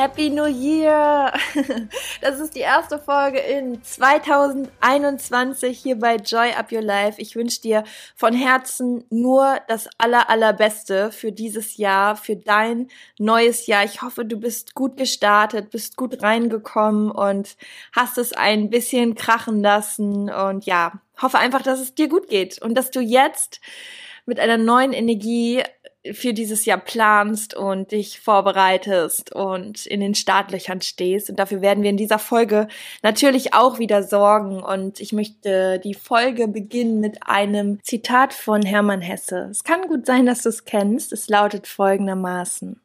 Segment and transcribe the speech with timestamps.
[0.00, 1.30] Happy New Year!
[2.22, 7.20] Das ist die erste Folge in 2021 hier bei Joy Up Your Life.
[7.20, 7.84] Ich wünsche dir
[8.16, 13.84] von Herzen nur das aller, allerbeste für dieses Jahr, für dein neues Jahr.
[13.84, 17.56] Ich hoffe, du bist gut gestartet, bist gut reingekommen und
[17.92, 22.62] hast es ein bisschen krachen lassen und ja, hoffe einfach, dass es dir gut geht
[22.62, 23.60] und dass du jetzt
[24.24, 25.62] mit einer neuen Energie
[26.12, 31.28] für dieses Jahr planst und dich vorbereitest und in den Startlöchern stehst.
[31.28, 32.68] Und dafür werden wir in dieser Folge
[33.02, 34.62] natürlich auch wieder sorgen.
[34.62, 39.48] Und ich möchte die Folge beginnen mit einem Zitat von Hermann Hesse.
[39.50, 41.12] Es kann gut sein, dass du es kennst.
[41.12, 42.80] Es lautet folgendermaßen.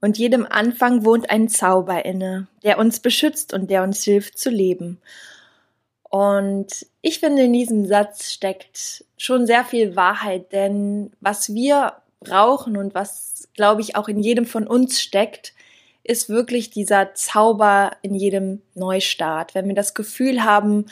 [0.00, 4.50] Und jedem Anfang wohnt ein Zauber inne, der uns beschützt und der uns hilft zu
[4.50, 5.00] leben.
[6.08, 11.94] Und ich finde, in diesem Satz steckt schon sehr viel Wahrheit, denn was wir
[12.26, 15.54] brauchen und was, glaube ich, auch in jedem von uns steckt,
[16.02, 19.54] ist wirklich dieser Zauber in jedem Neustart.
[19.54, 20.86] Wenn wir das Gefühl haben,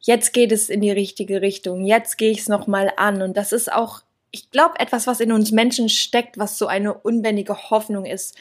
[0.00, 3.22] jetzt geht es in die richtige Richtung, jetzt gehe ich es nochmal an.
[3.22, 6.94] Und das ist auch, ich glaube, etwas, was in uns Menschen steckt, was so eine
[6.94, 8.36] unbändige Hoffnung ist.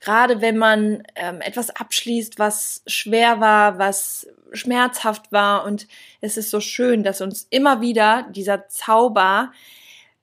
[0.00, 5.64] Gerade wenn man ähm, etwas abschließt, was schwer war, was schmerzhaft war.
[5.64, 5.86] Und
[6.22, 9.52] es ist so schön, dass uns immer wieder dieser Zauber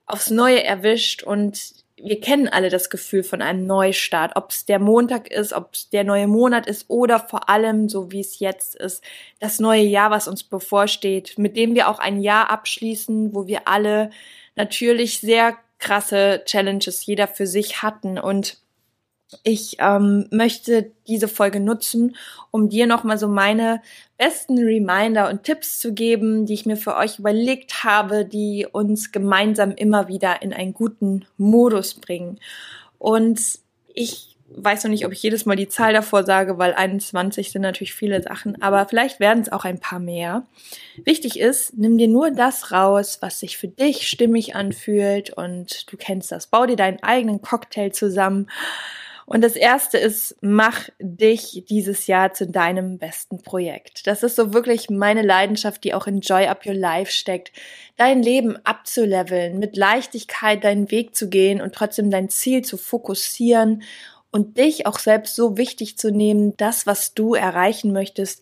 [0.07, 4.79] aufs Neue erwischt und wir kennen alle das Gefühl von einem Neustart, ob es der
[4.79, 8.75] Montag ist, ob es der neue Monat ist oder vor allem, so wie es jetzt
[8.75, 9.03] ist,
[9.39, 13.67] das neue Jahr, was uns bevorsteht, mit dem wir auch ein Jahr abschließen, wo wir
[13.67, 14.11] alle
[14.55, 18.59] natürlich sehr krasse Challenges jeder für sich hatten und
[19.43, 22.15] ich ähm, möchte diese Folge nutzen,
[22.51, 23.81] um dir nochmal so meine
[24.17, 29.11] besten Reminder und Tipps zu geben, die ich mir für euch überlegt habe, die uns
[29.11, 32.39] gemeinsam immer wieder in einen guten Modus bringen.
[32.99, 33.41] Und
[33.93, 37.63] ich weiß noch nicht, ob ich jedes Mal die Zahl davor sage, weil 21 sind
[37.63, 40.45] natürlich viele Sachen, aber vielleicht werden es auch ein paar mehr.
[41.03, 45.97] Wichtig ist, nimm dir nur das raus, was sich für dich stimmig anfühlt und du
[45.97, 46.47] kennst das.
[46.47, 48.47] Bau dir deinen eigenen Cocktail zusammen
[49.29, 54.07] und das erste ist, mach dich dieses Jahr zu deinem besten Projekt.
[54.07, 57.51] Das ist so wirklich meine Leidenschaft, die auch in Joy Up Your Life steckt.
[57.97, 63.83] Dein Leben abzuleveln, mit Leichtigkeit deinen Weg zu gehen und trotzdem dein Ziel zu fokussieren
[64.31, 68.41] und dich auch selbst so wichtig zu nehmen, das, was du erreichen möchtest,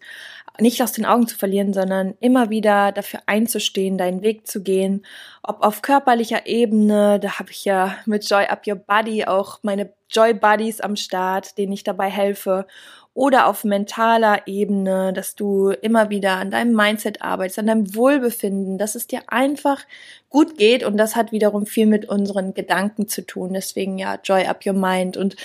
[0.60, 5.06] nicht aus den Augen zu verlieren, sondern immer wieder dafür einzustehen, deinen Weg zu gehen.
[5.44, 9.94] Ob auf körperlicher Ebene, da habe ich ja mit Joy Up Your Body auch meine
[10.10, 12.68] Joy Buddies am Start, denen ich dabei helfe
[13.16, 18.78] oder auf mentaler Ebene, dass du immer wieder an deinem Mindset arbeitest, an deinem Wohlbefinden,
[18.78, 19.86] dass es dir einfach
[20.30, 23.54] gut geht und das hat wiederum viel mit unseren Gedanken zu tun.
[23.54, 25.16] Deswegen ja, Joy Up Your Mind.
[25.16, 25.38] Und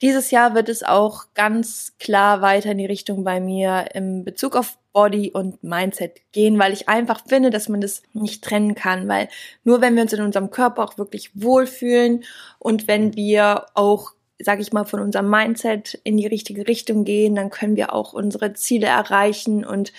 [0.00, 4.56] dieses Jahr wird es auch ganz klar weiter in die Richtung bei mir im Bezug
[4.56, 9.06] auf Body und Mindset gehen, weil ich einfach finde, dass man das nicht trennen kann,
[9.06, 9.28] weil
[9.64, 12.24] nur wenn wir uns in unserem Körper auch wirklich wohlfühlen
[12.58, 17.34] und wenn wir auch sage ich mal, von unserem Mindset in die richtige Richtung gehen,
[17.34, 19.92] dann können wir auch unsere Ziele erreichen und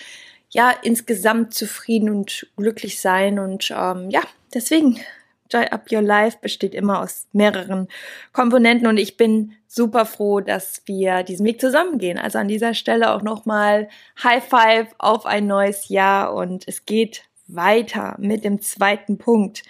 [0.50, 3.38] ja, insgesamt zufrieden und glücklich sein.
[3.38, 4.98] Und ähm, ja, deswegen,
[5.50, 7.88] Joy Up Your Life besteht immer aus mehreren
[8.32, 12.18] Komponenten und ich bin super froh, dass wir diesen Weg zusammengehen.
[12.18, 13.88] Also an dieser Stelle auch nochmal
[14.22, 19.62] High Five auf ein neues Jahr und es geht weiter mit dem zweiten Punkt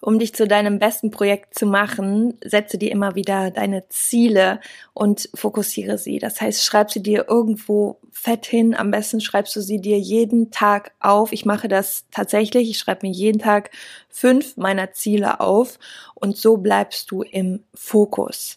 [0.00, 4.60] um dich zu deinem besten Projekt zu machen, setze dir immer wieder deine Ziele
[4.94, 6.18] und fokussiere sie.
[6.18, 8.74] Das heißt, schreib sie dir irgendwo fett hin.
[8.74, 11.32] Am besten schreibst du sie dir jeden Tag auf.
[11.32, 12.70] Ich mache das tatsächlich.
[12.70, 13.70] Ich schreibe mir jeden Tag
[14.08, 15.78] fünf meiner Ziele auf
[16.14, 18.56] und so bleibst du im Fokus.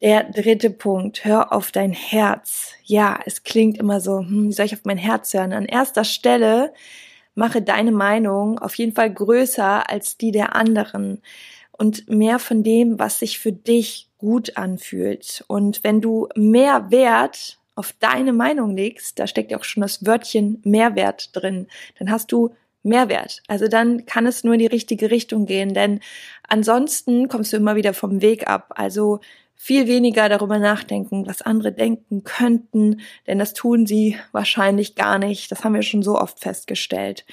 [0.00, 2.72] Der dritte Punkt, hör auf dein Herz.
[2.82, 5.52] Ja, es klingt immer so, hm, wie soll ich auf mein Herz hören?
[5.52, 6.72] An erster Stelle
[7.34, 11.22] mache deine Meinung auf jeden Fall größer als die der anderen
[11.72, 15.44] und mehr von dem, was sich für dich gut anfühlt.
[15.48, 20.04] Und wenn du mehr Wert auf deine Meinung legst, da steckt ja auch schon das
[20.06, 21.66] Wörtchen Mehrwert drin,
[21.98, 23.42] dann hast du Mehrwert.
[23.48, 26.00] Also dann kann es nur in die richtige Richtung gehen, denn
[26.48, 28.72] ansonsten kommst du immer wieder vom Weg ab.
[28.76, 29.20] Also
[29.62, 35.52] viel weniger darüber nachdenken, was andere denken könnten, denn das tun sie wahrscheinlich gar nicht.
[35.52, 37.24] Das haben wir schon so oft festgestellt.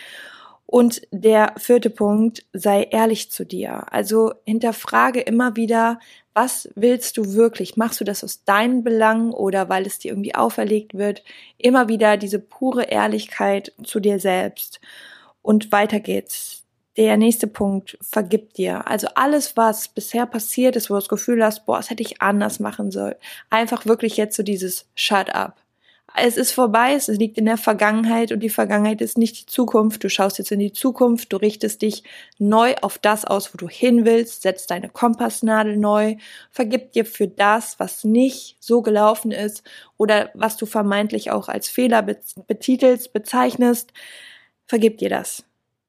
[0.67, 3.91] Und der vierte Punkt, sei ehrlich zu dir.
[3.91, 5.97] Also hinterfrage immer wieder,
[6.35, 7.77] was willst du wirklich?
[7.77, 11.23] Machst du das aus deinen Belangen oder weil es dir irgendwie auferlegt wird?
[11.57, 14.79] Immer wieder diese pure Ehrlichkeit zu dir selbst.
[15.41, 16.63] Und weiter geht's.
[16.97, 18.88] Der nächste Punkt, vergib dir.
[18.88, 22.21] Also alles, was bisher passiert ist, wo du das Gefühl hast, boah, das hätte ich
[22.21, 23.15] anders machen sollen.
[23.50, 25.56] Einfach wirklich jetzt so dieses Shut up
[26.15, 30.03] es ist vorbei, es liegt in der Vergangenheit und die Vergangenheit ist nicht die Zukunft.
[30.03, 32.03] Du schaust jetzt in die Zukunft, du richtest dich
[32.38, 36.15] neu auf das aus, wo du hin willst, setzt deine Kompassnadel neu,
[36.51, 39.63] vergib dir für das, was nicht so gelaufen ist
[39.97, 43.94] oder was du vermeintlich auch als Fehler betitelst, bezeichnest,
[44.65, 45.44] vergib dir das.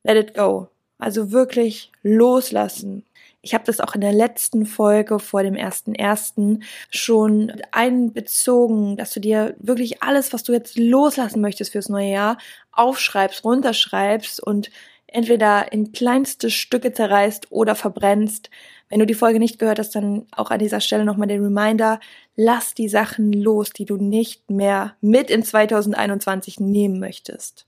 [0.04, 0.68] Let it go.
[1.00, 3.04] Also wirklich loslassen.
[3.42, 9.12] Ich habe das auch in der letzten Folge vor dem ersten ersten schon einbezogen, dass
[9.12, 12.38] du dir wirklich alles, was du jetzt loslassen möchtest fürs neue Jahr,
[12.72, 14.70] aufschreibst, runterschreibst und
[15.06, 18.50] entweder in kleinste Stücke zerreißt oder verbrennst.
[18.90, 21.98] Wenn du die Folge nicht gehört hast, dann auch an dieser Stelle nochmal den Reminder,
[22.36, 27.66] lass die Sachen los, die du nicht mehr mit in 2021 nehmen möchtest.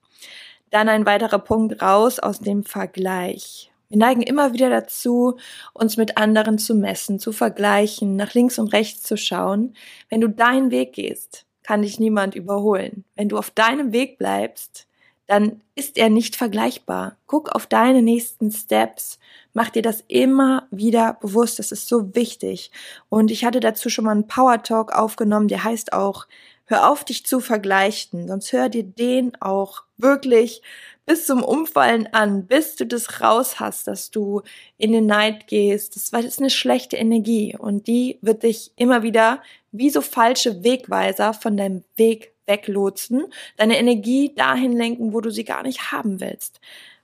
[0.73, 3.71] Dann ein weiterer Punkt raus aus dem Vergleich.
[3.91, 5.37] Wir neigen immer wieder dazu,
[5.75, 9.75] uns mit anderen zu messen, zu vergleichen, nach links und rechts zu schauen.
[10.09, 13.05] Wenn du deinen Weg gehst, kann dich niemand überholen.
[13.17, 14.89] Wenn du auf deinem Weg bleibst,
[15.27, 17.17] dann ist er nicht vergleichbar.
[17.27, 19.19] Guck auf deine nächsten Steps.
[19.55, 21.59] Mach dir das immer wieder bewusst.
[21.59, 22.71] Das ist so wichtig.
[23.09, 26.27] Und ich hatte dazu schon mal einen Power Talk aufgenommen, der heißt auch,
[26.67, 30.63] hör auf dich zu vergleichen, sonst hör dir den auch wirklich
[31.05, 34.43] bis zum Umfallen an, bis du das raus hast, dass du
[34.79, 35.97] in den Neid gehst.
[35.97, 39.43] Das ist eine schlechte Energie und die wird dich immer wieder
[39.73, 43.25] wie so falsche Wegweiser von deinem Weg weglotsen,
[43.57, 46.61] deine Energie dahin lenken, wo du sie gar nicht haben willst.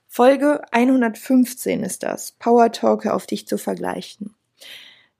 [0.07, 2.31] Folge 115 ist das.
[2.33, 4.35] Power Talk auf dich zu vergleichen.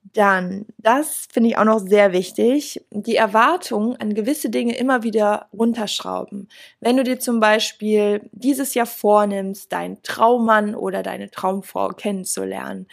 [0.02, 5.48] Dann, das finde ich auch noch sehr wichtig, die Erwartung an gewisse Dinge immer wieder
[5.52, 6.48] runterschrauben.
[6.80, 12.88] Wenn du dir zum Beispiel dieses Jahr vornimmst, deinen Traummann oder deine Traumfrau kennenzulernen,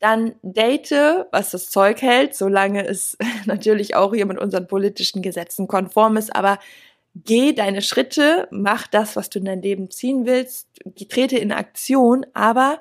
[0.00, 3.16] dann date, was das Zeug hält, solange es
[3.46, 6.58] natürlich auch hier mit unseren politischen Gesetzen konform ist, aber
[7.14, 10.68] geh deine Schritte, mach das, was du in dein Leben ziehen willst,
[11.08, 12.80] trete in Aktion, aber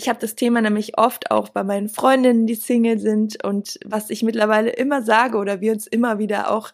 [0.00, 3.42] ich habe das Thema nämlich oft auch bei meinen Freundinnen, die Single sind.
[3.42, 6.70] Und was ich mittlerweile immer sage oder wir uns immer wieder auch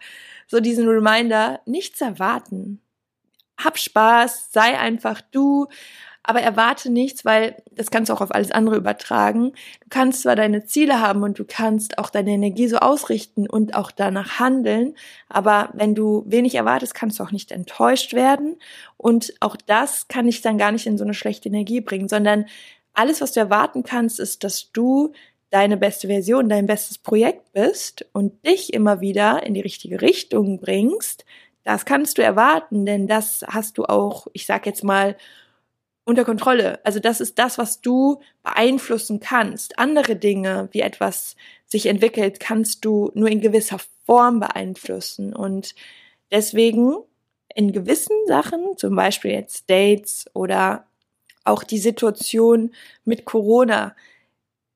[0.47, 2.83] so diesen Reminder, nichts erwarten.
[3.57, 5.69] Hab Spaß, sei einfach du,
[6.25, 9.53] aber erwarte nichts, weil das kannst du auch auf alles andere übertragen.
[9.81, 13.75] Du kannst zwar deine Ziele haben und du kannst auch deine Energie so ausrichten und
[13.75, 14.97] auch danach handeln,
[15.29, 18.57] aber wenn du wenig erwartest, kannst du auch nicht enttäuscht werden
[18.97, 22.47] und auch das kann dich dann gar nicht in so eine schlechte Energie bringen, sondern
[22.95, 25.13] alles, was du erwarten kannst, ist, dass du
[25.51, 30.59] deine beste Version, dein bestes Projekt bist und dich immer wieder in die richtige Richtung
[30.59, 31.25] bringst.
[31.65, 35.17] Das kannst du erwarten, denn das hast du auch, ich sag jetzt mal,
[36.05, 36.81] unter Kontrolle.
[36.85, 39.79] Also das ist das, was du beeinflussen kannst.
[39.79, 41.37] Andere Dinge, wie etwas
[41.67, 45.35] sich entwickelt, kannst du nur in gewisser Form beeinflussen.
[45.35, 45.75] Und
[46.31, 46.97] deswegen
[47.55, 50.87] in gewissen Sachen, zum Beispiel jetzt Dates oder
[51.45, 52.73] auch die Situation
[53.05, 53.95] mit Corona.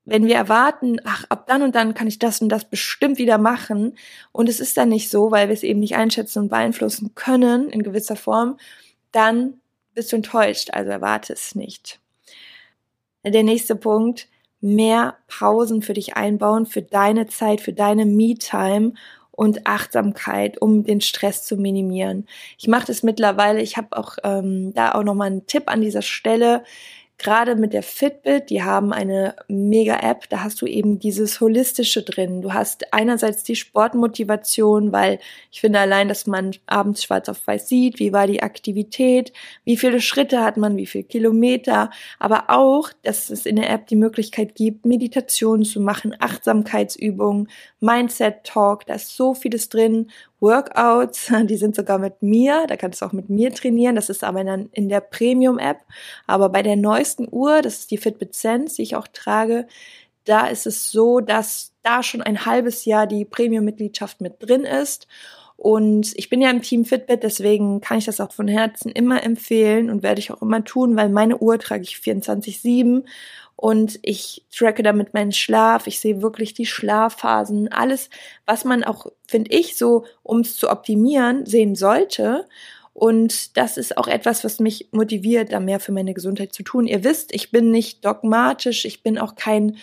[0.05, 3.37] Wenn wir erwarten, ach, ab dann und dann kann ich das und das bestimmt wieder
[3.37, 3.97] machen
[4.31, 7.69] und es ist dann nicht so, weil wir es eben nicht einschätzen und beeinflussen können
[7.69, 8.57] in gewisser Form,
[9.11, 9.58] dann
[9.93, 11.99] bist du enttäuscht, also erwarte es nicht.
[13.25, 14.27] Der nächste Punkt,
[14.61, 18.93] mehr Pausen für dich einbauen, für deine Zeit, für deine Me-Time
[19.31, 22.27] und Achtsamkeit, um den Stress zu minimieren.
[22.57, 23.61] Ich mache das mittlerweile.
[23.61, 26.63] Ich habe auch ähm, da auch noch mal einen Tipp an dieser Stelle
[27.19, 32.41] gerade mit der Fitbit, die haben eine Mega-App, da hast du eben dieses Holistische drin.
[32.41, 35.19] Du hast einerseits die Sportmotivation, weil
[35.51, 39.33] ich finde allein, dass man abends schwarz auf weiß sieht, wie war die Aktivität,
[39.65, 43.87] wie viele Schritte hat man, wie viele Kilometer, aber auch, dass es in der App
[43.87, 47.49] die Möglichkeit gibt, Meditation zu machen, Achtsamkeitsübungen,
[47.81, 50.09] Mindset-Talk, da ist so vieles drin
[50.39, 54.23] Workouts, die sind sogar mit mir, da kannst du auch mit mir trainieren, das ist
[54.23, 55.79] aber dann in der Premium-App.
[56.27, 59.67] Aber bei der neuesten Uhr, das ist die Fitbit Sense, die ich auch trage,
[60.25, 65.07] da ist es so, dass da schon ein halbes Jahr die Premium-Mitgliedschaft mit drin ist.
[65.57, 69.23] Und ich bin ja im Team Fitbit, deswegen kann ich das auch von Herzen immer
[69.23, 73.03] empfehlen und werde ich auch immer tun, weil meine Uhr trage ich 24-7
[73.61, 75.85] und ich tracke damit meinen Schlaf.
[75.85, 78.09] Ich sehe wirklich die Schlafphasen, alles,
[78.45, 82.47] was man auch, finde ich, so, um es zu optimieren, sehen sollte.
[82.93, 86.87] Und das ist auch etwas, was mich motiviert, da mehr für meine Gesundheit zu tun.
[86.87, 89.75] Ihr wisst, ich bin nicht dogmatisch, ich bin auch kein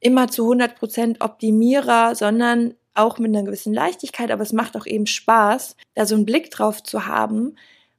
[0.00, 4.84] immer zu 100 Prozent Optimierer, sondern auch mit einer gewissen Leichtigkeit, aber es macht auch
[4.84, 7.54] eben Spaß, da so einen Blick drauf zu haben,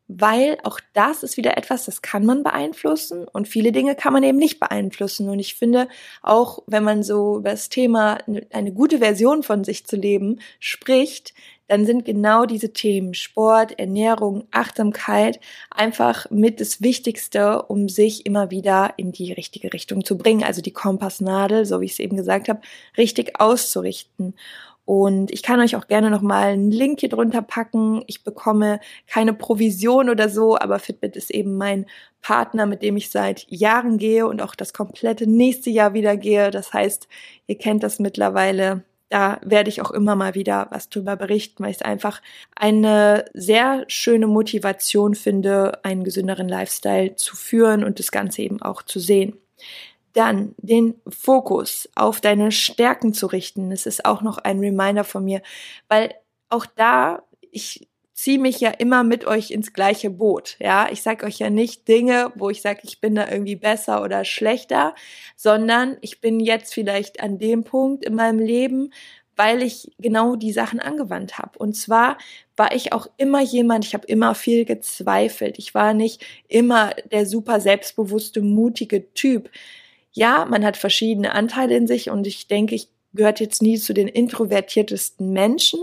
[0.07, 4.23] weil auch das ist wieder etwas, das kann man beeinflussen und viele Dinge kann man
[4.23, 5.29] eben nicht beeinflussen.
[5.29, 5.87] Und ich finde,
[6.21, 8.17] auch wenn man so über das Thema
[8.51, 11.33] eine gute Version von sich zu leben spricht,
[11.67, 15.39] dann sind genau diese Themen Sport, Ernährung, Achtsamkeit
[15.71, 20.43] einfach mit das Wichtigste, um sich immer wieder in die richtige Richtung zu bringen.
[20.43, 22.61] Also die Kompassnadel, so wie ich es eben gesagt habe,
[22.97, 24.35] richtig auszurichten.
[24.85, 28.03] Und ich kann euch auch gerne nochmal einen Link hier drunter packen.
[28.07, 31.85] Ich bekomme keine Provision oder so, aber Fitbit ist eben mein
[32.21, 36.51] Partner, mit dem ich seit Jahren gehe und auch das komplette nächste Jahr wieder gehe.
[36.51, 37.07] Das heißt,
[37.47, 38.83] ihr kennt das mittlerweile.
[39.09, 42.21] Da werde ich auch immer mal wieder was drüber berichten, weil ich es einfach
[42.55, 48.81] eine sehr schöne Motivation finde, einen gesünderen Lifestyle zu führen und das Ganze eben auch
[48.81, 49.37] zu sehen.
[50.13, 53.71] Dann den Fokus auf deine Stärken zu richten.
[53.71, 55.41] Das ist auch noch ein Reminder von mir,
[55.87, 56.13] weil
[56.49, 60.55] auch da, ich ziehe mich ja immer mit euch ins gleiche Boot.
[60.59, 64.03] Ja, ich sage euch ja nicht Dinge, wo ich sage, ich bin da irgendwie besser
[64.03, 64.95] oder schlechter,
[65.35, 68.93] sondern ich bin jetzt vielleicht an dem Punkt in meinem Leben,
[69.35, 71.57] weil ich genau die Sachen angewandt habe.
[71.57, 72.17] Und zwar
[72.55, 75.57] war ich auch immer jemand, ich habe immer viel gezweifelt.
[75.57, 79.49] Ich war nicht immer der super selbstbewusste, mutige Typ
[80.13, 83.93] ja, man hat verschiedene Anteile in sich und ich denke, ich gehört jetzt nie zu
[83.93, 85.79] den introvertiertesten Menschen,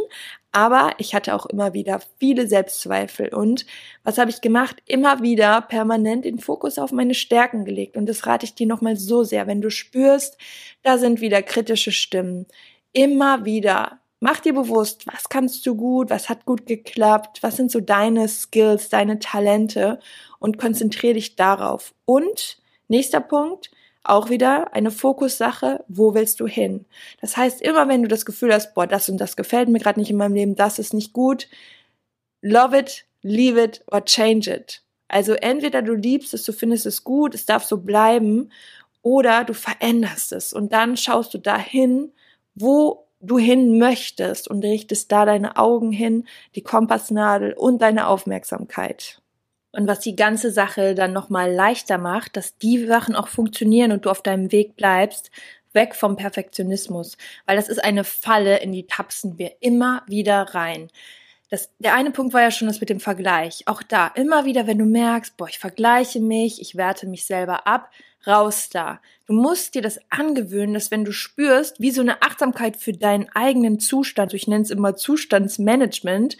[0.53, 3.67] aber ich hatte auch immer wieder viele Selbstzweifel und
[4.03, 4.83] was habe ich gemacht?
[4.87, 8.97] Immer wieder permanent den Fokus auf meine Stärken gelegt und das rate ich dir nochmal
[8.97, 10.39] so sehr, wenn du spürst,
[10.83, 12.47] da sind wieder kritische Stimmen.
[12.93, 17.71] Immer wieder Mach dir bewusst, was kannst du gut, was hat gut geklappt, was sind
[17.71, 19.99] so deine Skills, deine Talente
[20.39, 21.95] und konzentriere dich darauf.
[22.05, 22.59] Und
[22.89, 23.71] nächster Punkt,
[24.03, 26.87] auch wieder eine Fokussache, wo willst du hin?
[27.21, 30.01] Das heißt, immer wenn du das Gefühl hast, boah, das und das gefällt mir gerade
[30.01, 31.49] nicht in meinem Leben, das ist nicht gut,
[32.43, 34.83] love it, leave it or change it.
[35.09, 38.51] Also entweder du liebst es, du findest es gut, es darf so bleiben,
[39.03, 42.13] oder du veränderst es und dann schaust du dahin,
[42.55, 49.21] wo du hin möchtest und richtest da deine Augen hin, die Kompassnadel und deine Aufmerksamkeit.
[49.73, 54.05] Und was die ganze Sache dann nochmal leichter macht, dass die Sachen auch funktionieren und
[54.05, 55.31] du auf deinem Weg bleibst,
[55.73, 57.17] weg vom Perfektionismus.
[57.47, 60.89] Weil das ist eine Falle, in die tapsen wir immer wieder rein.
[61.51, 63.65] Das, der eine Punkt war ja schon das mit dem Vergleich.
[63.67, 67.67] Auch da, immer wieder, wenn du merkst, boah, ich vergleiche mich, ich werte mich selber
[67.67, 67.91] ab,
[68.27, 69.01] raus da.
[69.27, 73.29] Du musst dir das angewöhnen, dass wenn du spürst, wie so eine Achtsamkeit für deinen
[73.31, 76.37] eigenen Zustand, ich nenne es immer Zustandsmanagement,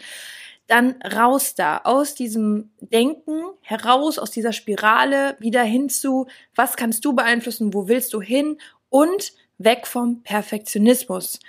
[0.71, 7.03] dann raus da, aus diesem Denken heraus, aus dieser Spirale, wieder hin zu, was kannst
[7.03, 8.57] du beeinflussen, wo willst du hin
[8.89, 11.39] und weg vom Perfektionismus.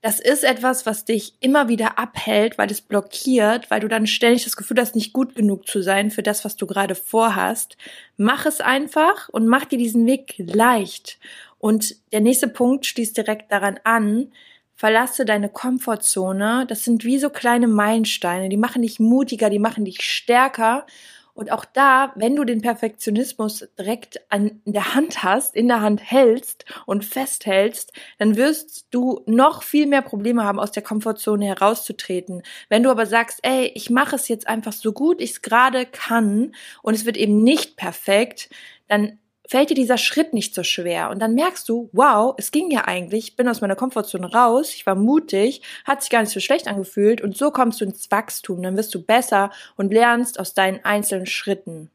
[0.00, 4.44] Das ist etwas, was dich immer wieder abhält, weil es blockiert, weil du dann ständig
[4.44, 7.78] das Gefühl hast, nicht gut genug zu sein für das, was du gerade vorhast.
[8.18, 11.18] Mach es einfach und mach dir diesen Weg leicht.
[11.58, 14.32] Und der nächste Punkt schließt direkt daran an,
[14.74, 16.66] verlasse deine Komfortzone.
[16.68, 18.48] Das sind wie so kleine Meilensteine.
[18.48, 20.86] Die machen dich mutiger, die machen dich stärker.
[21.34, 26.00] Und auch da, wenn du den Perfektionismus direkt an der Hand hast, in der Hand
[26.00, 32.42] hältst und festhältst, dann wirst du noch viel mehr Probleme haben, aus der Komfortzone herauszutreten.
[32.68, 35.86] Wenn du aber sagst, ey, ich mache es jetzt einfach so gut ich es gerade
[35.86, 38.48] kann und es wird eben nicht perfekt,
[38.86, 39.18] dann
[39.54, 41.10] fällt dir dieser Schritt nicht so schwer.
[41.10, 44.74] Und dann merkst du, wow, es ging ja eigentlich, ich bin aus meiner Komfortzone raus,
[44.74, 48.10] ich war mutig, hat sich gar nicht so schlecht angefühlt und so kommst du ins
[48.10, 51.88] Wachstum, dann wirst du besser und lernst aus deinen einzelnen Schritten.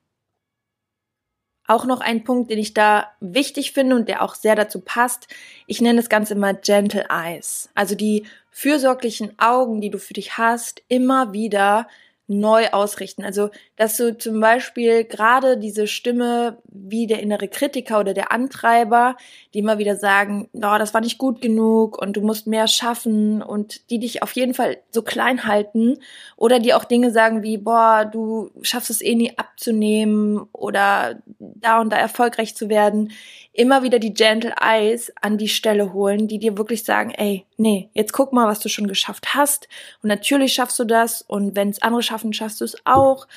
[1.67, 5.27] Auch noch ein Punkt, den ich da wichtig finde und der auch sehr dazu passt.
[5.67, 7.69] Ich nenne das Ganze immer Gentle Eyes.
[7.75, 11.87] Also die fürsorglichen Augen, die du für dich hast, immer wieder
[12.29, 13.23] neu ausrichten.
[13.23, 13.49] Also,
[13.79, 19.15] dass du zum Beispiel gerade diese Stimme wie der innere Kritiker oder der Antreiber,
[19.53, 23.41] die immer wieder sagen, oh, das war nicht gut genug und du musst mehr schaffen
[23.41, 25.98] und die dich auf jeden Fall so klein halten
[26.36, 31.79] oder die auch Dinge sagen wie, boah, du schaffst es eh nie abzunehmen oder da
[31.79, 33.13] und da erfolgreich zu werden,
[33.53, 37.89] immer wieder die Gentle Eyes an die Stelle holen, die dir wirklich sagen, ey, nee,
[37.93, 39.67] jetzt guck mal, was du schon geschafft hast.
[40.03, 43.27] Und natürlich schaffst du das und wenn es andere schaffen, schaffst du es auch,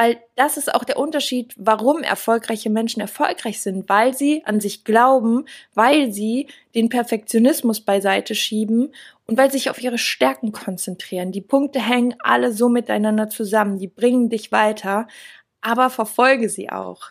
[0.00, 4.82] weil das ist auch der Unterschied, warum erfolgreiche Menschen erfolgreich sind, weil sie an sich
[4.82, 8.94] glauben, weil sie den Perfektionismus beiseite schieben
[9.26, 11.32] und weil sie sich auf ihre Stärken konzentrieren.
[11.32, 15.06] Die Punkte hängen alle so miteinander zusammen, die bringen dich weiter,
[15.60, 17.10] aber verfolge sie auch.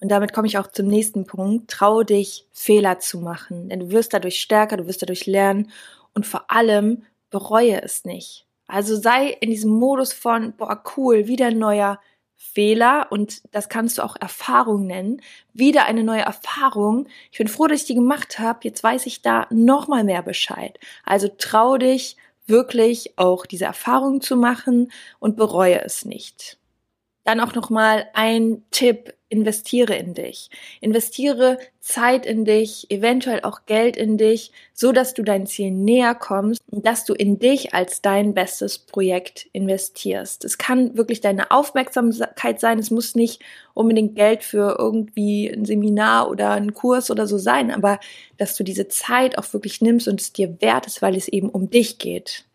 [0.00, 1.70] Und damit komme ich auch zum nächsten Punkt.
[1.70, 5.70] Trau dich, Fehler zu machen, denn du wirst dadurch stärker, du wirst dadurch lernen
[6.12, 8.47] und vor allem bereue es nicht.
[8.68, 11.98] Also sei in diesem Modus von, boah, cool, wieder ein neuer
[12.36, 15.20] Fehler und das kannst du auch Erfahrung nennen.
[15.52, 17.08] Wieder eine neue Erfahrung.
[17.32, 18.60] Ich bin froh, dass ich die gemacht habe.
[18.62, 20.78] Jetzt weiß ich da noch mal mehr Bescheid.
[21.04, 26.58] Also trau dich wirklich auch diese Erfahrung zu machen und bereue es nicht.
[27.24, 30.50] Dann auch noch mal ein Tipp investiere in dich.
[30.80, 36.14] Investiere Zeit in dich, eventuell auch Geld in dich, so dass du dein Ziel näher
[36.14, 40.44] kommst und dass du in dich als dein bestes Projekt investierst.
[40.44, 42.78] Es kann wirklich deine Aufmerksamkeit sein.
[42.78, 43.42] Es muss nicht
[43.74, 48.00] unbedingt Geld für irgendwie ein Seminar oder einen Kurs oder so sein, aber
[48.36, 51.48] dass du diese Zeit auch wirklich nimmst und es dir wert ist, weil es eben
[51.48, 52.47] um dich geht.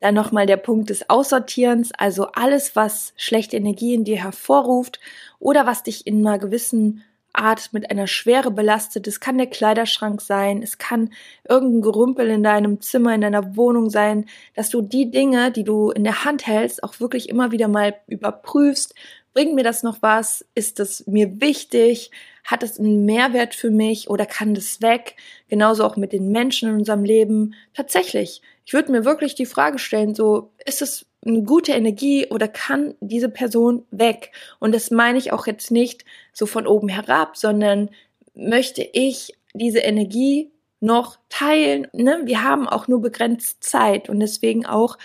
[0.00, 5.00] Dann nochmal der Punkt des Aussortierens, also alles, was schlechte Energie in dir hervorruft
[5.38, 7.02] oder was dich in einer gewissen
[7.32, 9.06] Art mit einer Schwere belastet.
[9.06, 11.12] Es kann der Kleiderschrank sein, es kann
[11.48, 15.90] irgendein Gerümpel in deinem Zimmer, in deiner Wohnung sein, dass du die Dinge, die du
[15.90, 18.94] in der Hand hältst, auch wirklich immer wieder mal überprüfst.
[19.34, 20.44] Bringt mir das noch was?
[20.54, 22.10] Ist das mir wichtig?
[22.44, 25.16] Hat es einen Mehrwert für mich oder kann das weg?
[25.48, 27.54] Genauso auch mit den Menschen in unserem Leben.
[27.74, 32.48] Tatsächlich, ich würde mir wirklich die Frage stellen, so, ist es eine gute Energie oder
[32.48, 34.30] kann diese Person weg?
[34.58, 37.88] Und das meine ich auch jetzt nicht so von oben herab, sondern
[38.34, 41.86] möchte ich diese Energie noch teilen?
[41.94, 42.20] Ne?
[42.26, 44.98] Wir haben auch nur begrenzt Zeit und deswegen auch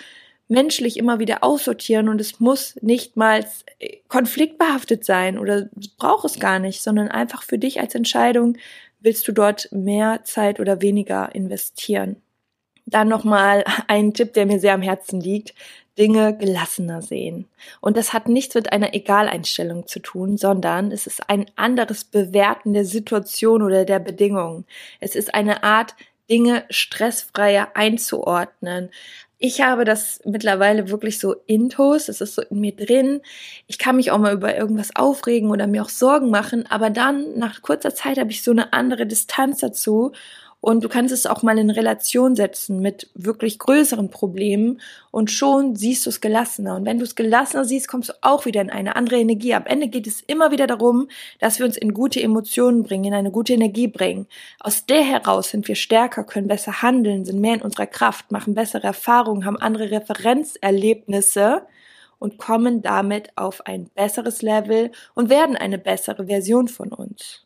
[0.49, 3.47] menschlich immer wieder aussortieren und es muss nicht mal
[4.09, 8.57] konfliktbehaftet sein oder braucht es gar nicht, sondern einfach für dich als Entscheidung,
[8.99, 12.22] willst du dort mehr Zeit oder weniger investieren?
[12.85, 15.53] Dann nochmal ein Tipp, der mir sehr am Herzen liegt.
[15.97, 17.47] Dinge gelassener sehen.
[17.79, 22.73] Und das hat nichts mit einer Egaleinstellung zu tun, sondern es ist ein anderes Bewerten
[22.73, 24.65] der Situation oder der Bedingungen.
[24.99, 25.95] Es ist eine Art,
[26.29, 28.89] Dinge stressfreier einzuordnen.
[29.37, 33.19] Ich habe das mittlerweile wirklich so intus, es ist so in mir drin.
[33.67, 37.37] Ich kann mich auch mal über irgendwas aufregen oder mir auch Sorgen machen, aber dann
[37.37, 40.13] nach kurzer Zeit habe ich so eine andere Distanz dazu
[40.63, 44.79] und du kannst es auch mal in Relation setzen mit wirklich größeren Problemen
[45.11, 46.77] und schon siehst du es gelassener.
[46.77, 49.53] Und wenn du es gelassener siehst, kommst du auch wieder in eine andere Energie.
[49.55, 51.09] Am Ende geht es immer wieder darum,
[51.41, 54.25] dass wir uns in gute Emotionen bringen, in eine gute Energie bringen.
[54.61, 58.55] Aus der heraus sind wir stärker, können besser handeln, sind mehr in unserer Kraft, machen
[58.55, 61.63] bessere Erfahrungen, haben andere Referenzerlebnisse
[62.19, 67.45] und kommen damit auf ein besseres Level und werden eine bessere Version von uns.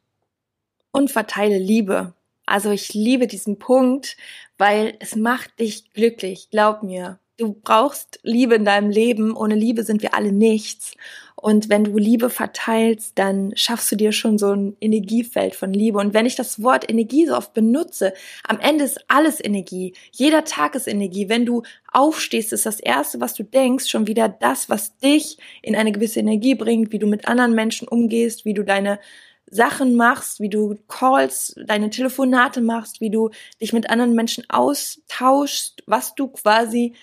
[0.91, 2.13] Und verteile Liebe.
[2.48, 4.18] Also ich liebe diesen Punkt,
[4.58, 7.20] weil es macht dich glücklich, glaub mir.
[7.38, 9.36] Du brauchst Liebe in deinem Leben.
[9.38, 10.94] Ohne Liebe sind wir alle nichts.
[11.36, 16.00] Und wenn du Liebe verteilst, dann schaffst du dir schon so ein Energiefeld von Liebe.
[16.00, 19.94] Und wenn ich das Wort Energie so oft benutze, am Ende ist alles Energie.
[20.12, 21.30] Jeder Tag ist Energie.
[21.30, 25.76] Wenn du aufstehst, ist das Erste, was du denkst, schon wieder das, was dich in
[25.76, 29.00] eine gewisse Energie bringt, wie du mit anderen Menschen umgehst, wie du deine
[29.50, 33.30] Sachen machst, wie du Calls, deine Telefonate machst, wie du
[33.62, 36.94] dich mit anderen Menschen austauschst, was du quasi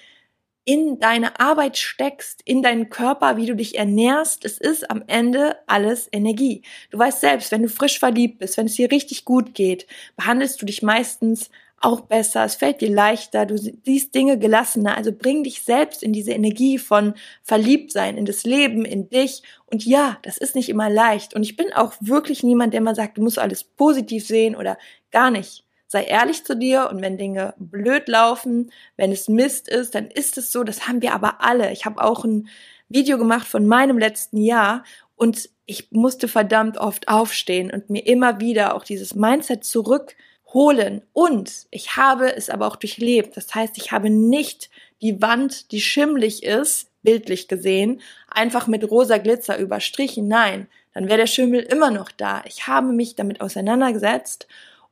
[0.67, 4.45] in deine Arbeit steckst, in deinen Körper, wie du dich ernährst.
[4.45, 6.63] Es ist am Ende alles Energie.
[6.91, 10.61] Du weißt selbst, wenn du frisch verliebt bist, wenn es dir richtig gut geht, behandelst
[10.61, 15.45] du dich meistens auch besser, es fällt dir leichter, du siehst Dinge gelassener, also bring
[15.45, 19.43] dich selbst in diese Energie von Verliebtsein, in das Leben, in dich.
[19.67, 21.35] Und ja, das ist nicht immer leicht.
[21.35, 24.79] Und ich bin auch wirklich niemand, der mal sagt, du musst alles positiv sehen oder
[25.11, 25.65] gar nicht.
[25.87, 30.39] Sei ehrlich zu dir und wenn Dinge blöd laufen, wenn es Mist ist, dann ist
[30.39, 30.65] es so.
[30.65, 31.71] Das haben wir aber alle.
[31.73, 32.49] Ich habe auch ein
[32.89, 34.85] Video gemacht von meinem letzten Jahr
[35.17, 40.17] und ich musste verdammt oft aufstehen und mir immer wieder auch dieses Mindset zurück
[40.55, 41.03] holen.
[41.13, 43.37] Und ich habe es aber auch durchlebt.
[43.37, 44.71] Das heißt, ich habe nicht
[45.03, 50.27] die Wand, die schimmlig ist, bildlich gesehen, einfach mit rosa Glitzer überstrichen.
[50.27, 52.43] Nein, dann wäre der Schimmel immer noch da.
[52.47, 54.47] Ich habe mich damit auseinandergesetzt.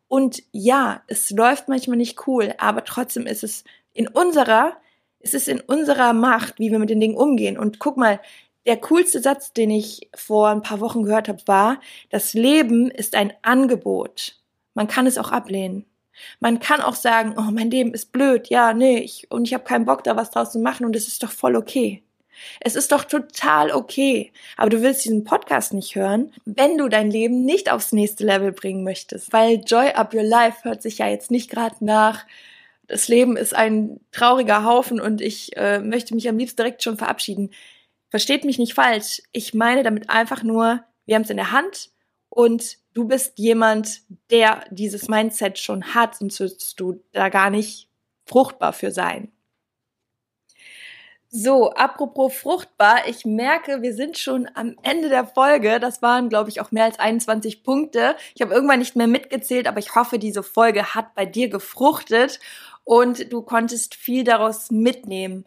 [0.09, 4.77] Und ja, es läuft manchmal nicht cool, aber trotzdem ist es in unserer,
[5.21, 7.57] es ist in unserer Macht, wie wir mit den Dingen umgehen.
[7.57, 8.21] Und guck mal,
[8.67, 13.15] der coolste Satz, den ich vor ein paar Wochen gehört habe, war, das Leben ist
[13.15, 14.42] ein Angebot.
[14.75, 15.87] Man kann es auch ablehnen.
[16.41, 19.65] Man kann auch sagen, oh, mein Leben ist blöd, ja, nee, ich, und ich habe
[19.65, 22.03] keinen Bock, da was draus zu machen und es ist doch voll okay.
[22.61, 24.33] Es ist doch total okay.
[24.57, 28.53] Aber du willst diesen Podcast nicht hören, wenn du dein Leben nicht aufs nächste Level
[28.53, 29.33] bringen möchtest.
[29.33, 32.25] Weil Joy Up Your Life hört sich ja jetzt nicht gerade nach,
[32.89, 36.99] das Leben ist ein trauriger Haufen und ich äh, möchte mich am liebsten direkt schon
[36.99, 37.51] verabschieden.
[38.11, 39.23] Versteht mich nicht falsch.
[39.33, 41.91] Ich meine damit einfach nur, wir haben es in der Hand
[42.29, 47.89] und du bist jemand, der dieses Mindset schon hat, sonst würdest du da gar nicht
[48.25, 49.33] fruchtbar für sein.
[51.35, 55.81] So, apropos fruchtbar, ich merke, wir sind schon am Ende der Folge.
[55.81, 58.17] Das waren, glaube ich, auch mehr als 21 Punkte.
[58.35, 62.39] Ich habe irgendwann nicht mehr mitgezählt, aber ich hoffe, diese Folge hat bei dir gefruchtet
[62.85, 65.47] und du konntest viel daraus mitnehmen.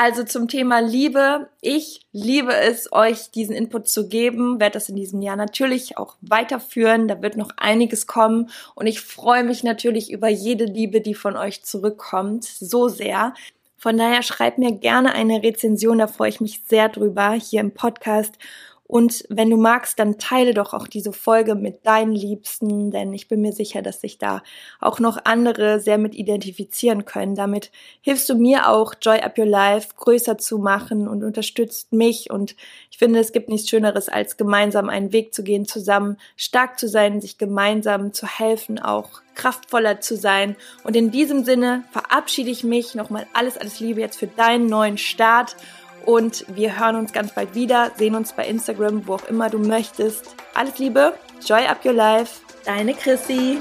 [0.00, 1.48] Also zum Thema Liebe.
[1.60, 6.14] Ich liebe es, euch diesen Input zu geben, werde das in diesem Jahr natürlich auch
[6.20, 7.08] weiterführen.
[7.08, 11.36] Da wird noch einiges kommen und ich freue mich natürlich über jede Liebe, die von
[11.36, 12.44] euch zurückkommt.
[12.44, 13.34] So sehr.
[13.76, 17.72] Von daher schreib mir gerne eine Rezension, da freue ich mich sehr drüber hier im
[17.72, 18.38] Podcast.
[18.88, 23.28] Und wenn du magst, dann teile doch auch diese Folge mit deinen Liebsten, denn ich
[23.28, 24.42] bin mir sicher, dass sich da
[24.80, 27.34] auch noch andere sehr mit identifizieren können.
[27.34, 27.70] Damit
[28.00, 32.30] hilfst du mir auch, Joy Up Your Life größer zu machen und unterstützt mich.
[32.30, 32.56] Und
[32.90, 36.88] ich finde, es gibt nichts Schöneres, als gemeinsam einen Weg zu gehen, zusammen stark zu
[36.88, 40.56] sein, sich gemeinsam zu helfen, auch kraftvoller zu sein.
[40.82, 42.94] Und in diesem Sinne verabschiede ich mich.
[42.94, 45.56] Nochmal alles, alles Liebe jetzt für deinen neuen Start
[46.04, 49.58] und wir hören uns ganz bald wieder, sehen uns bei Instagram, wo auch immer du
[49.58, 50.34] möchtest.
[50.54, 53.58] Alles Liebe, Joy Up Your Life, deine Chrissy.